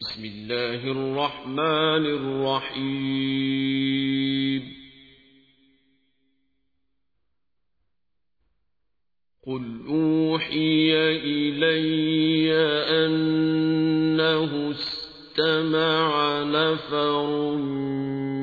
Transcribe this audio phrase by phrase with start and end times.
[0.00, 2.04] بسم الله الرحمن
[2.70, 4.62] الرحيم.
[9.46, 12.52] قل أوحي إلي
[13.04, 17.56] أنه استمع نفر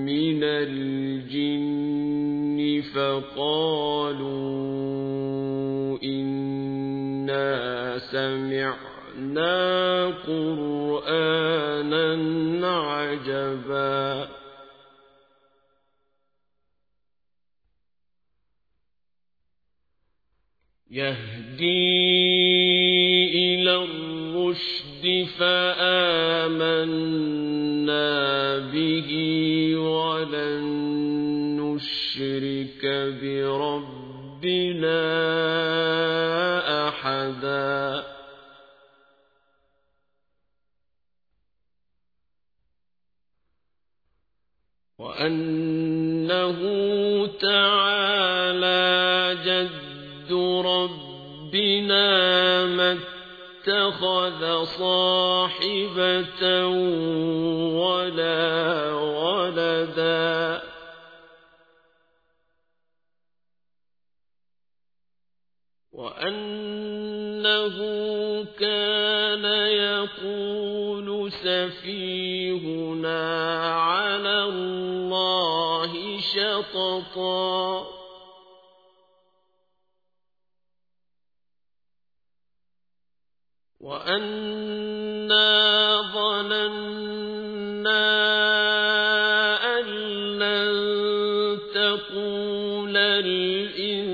[0.05, 1.81] من الجن
[2.95, 4.37] فقالوا
[6.03, 8.96] إنا سمعنا.
[10.27, 12.07] قرآنا
[12.69, 14.27] عجبا.
[20.91, 21.97] يهدي
[23.35, 26.97] إلى الرشد فآمنا
[28.57, 29.09] به
[29.75, 30.63] ولن
[31.59, 32.83] نشرك
[33.21, 35.03] بربنا
[36.87, 38.06] أحدا.
[45.27, 46.59] وأنه
[47.41, 48.87] تعالى
[49.45, 50.31] جد
[50.65, 52.05] ربنا
[52.65, 52.91] ما
[53.67, 56.43] اتخذ صاحبة
[57.75, 60.61] ولا ولدا
[65.91, 66.86] وأنه
[69.27, 73.23] كان يقول سفيهنا
[73.73, 77.87] على الله شططا.
[83.79, 85.47] وأنا
[86.13, 87.47] ظننا
[89.79, 89.85] أن
[90.39, 90.71] لن
[91.75, 94.06] تقول الإنس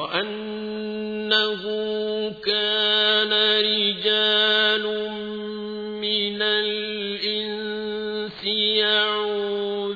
[0.00, 1.62] وأنه
[2.44, 4.84] كان رجال
[6.00, 7.64] من الإنس
[8.84, 9.92] يعوذون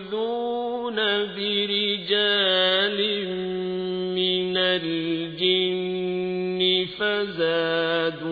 [1.37, 2.99] برجال
[4.15, 5.81] من الجن
[6.99, 8.27] فزادوهم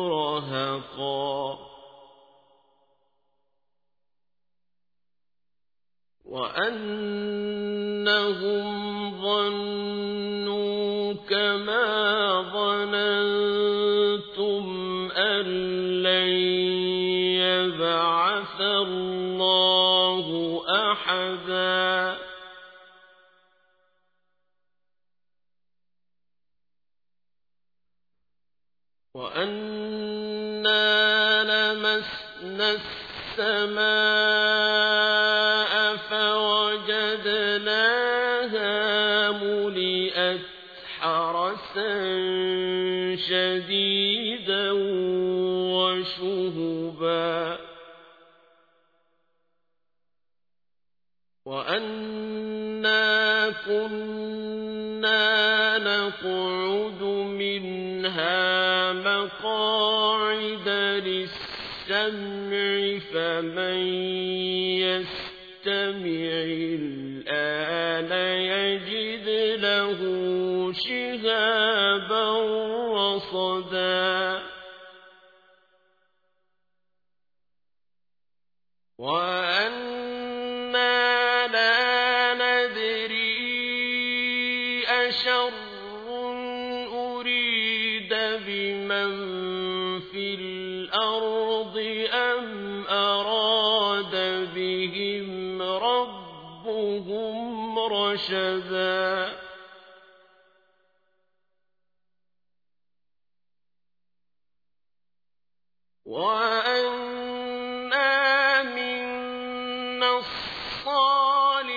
[0.00, 1.58] رهقا.
[6.24, 7.28] وأنهم
[9.22, 9.87] ظنوا
[29.18, 30.78] وأنا
[31.42, 32.78] لمسنا
[33.38, 33.78] السماء
[36.10, 37.70] فوجدناها
[39.30, 40.40] ملئت
[41.00, 41.92] حرسا
[43.16, 44.72] شديدا
[45.74, 47.58] وشهبا
[51.46, 55.28] وأنا كنا
[55.78, 57.02] نقعد
[58.18, 60.68] منها مقاعد
[61.06, 62.18] للسمع
[63.12, 63.78] فمن
[64.82, 66.32] يستمع
[66.78, 68.12] الآن
[68.42, 69.28] يجد
[69.60, 70.00] له
[70.72, 72.26] شهابا
[72.94, 74.42] رصدا.
[94.44, 97.28] بهم ربهم
[97.78, 99.32] رشدا
[107.28, 111.72] وأنا منا الصالحون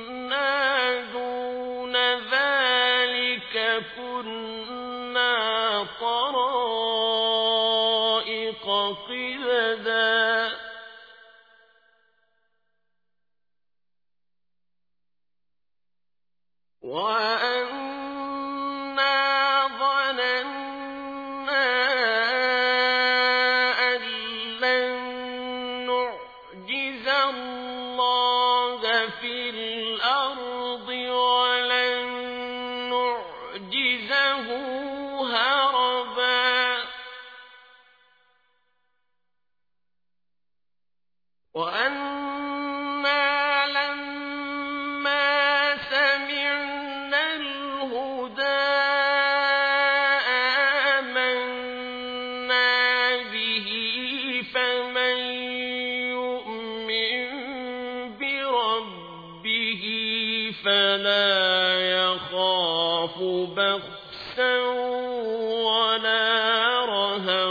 [1.14, 1.96] دون
[2.32, 5.34] ذلك كنا
[6.00, 6.29] طرائق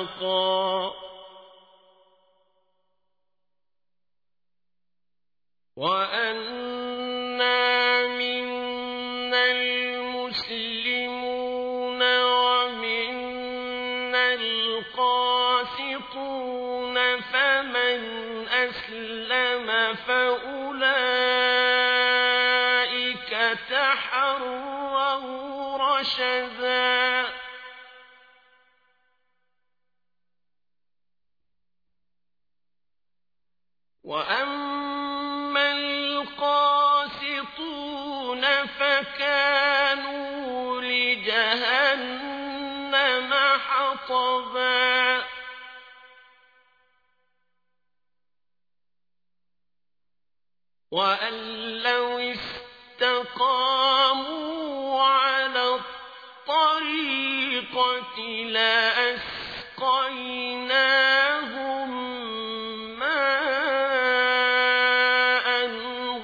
[0.08, 0.94] خلقا
[5.76, 7.58] وأنا
[8.06, 11.02] منا المسلمون
[12.22, 13.54] ومنا
[14.34, 15.76] القاسطون
[17.20, 18.00] فمن
[18.48, 21.18] أسلم فأولئك
[23.70, 24.88] تحروا
[25.78, 26.77] رشدا.
[44.08, 45.24] حطبا
[50.90, 51.34] وأن
[51.82, 52.18] لو
[52.98, 53.82] استقاموا
[55.02, 55.74] على
[56.48, 59.48] الطريقة لأسقيناهم
[62.98, 64.28] ماء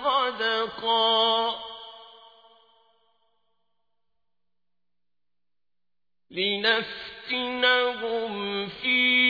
[0.05, 1.65] غدقا.
[6.31, 9.25] لنفسهم لنفتنهم فيه.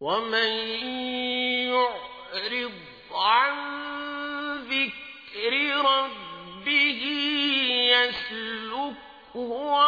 [0.00, 0.48] ومن
[1.68, 2.72] يعرض
[3.12, 3.54] عن
[4.56, 5.52] ذكر
[5.84, 7.02] ربه
[7.92, 9.78] يسلكه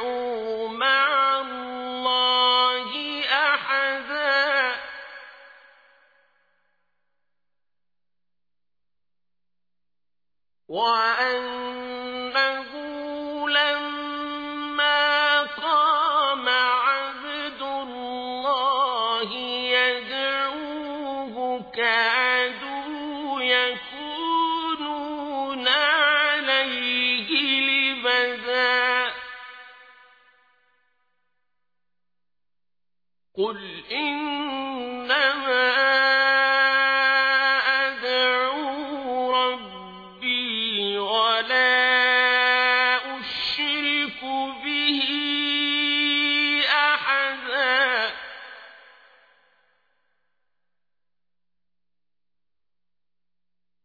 [0.00, 1.42] اللَّهِ
[10.72, 11.81] وَأَنْ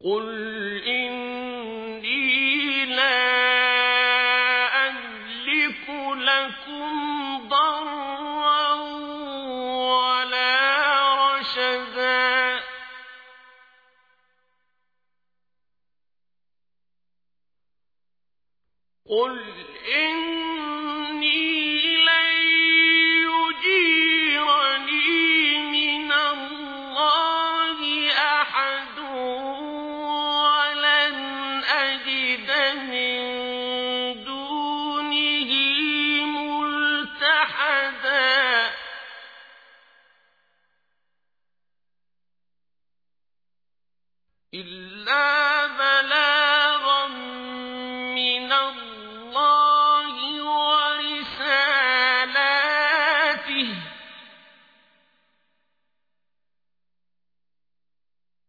[0.07, 0.56] قل
[19.09, 19.39] قل
[19.95, 20.46] إن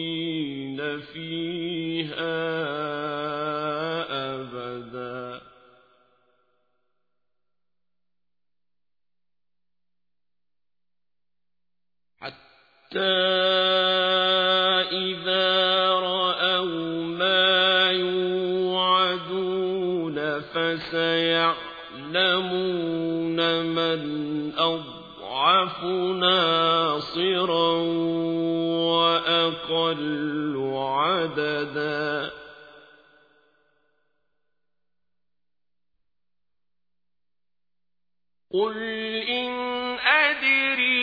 [0.99, 2.43] فيها
[4.33, 5.41] أبدا
[12.17, 13.52] حتى
[20.77, 21.65] فسيعلمون
[23.65, 24.01] من
[24.57, 25.83] أضعف
[26.19, 27.73] ناصرا
[28.93, 32.31] وأقل عددا.
[38.53, 38.77] قل
[39.29, 39.51] إن
[39.99, 41.02] أدري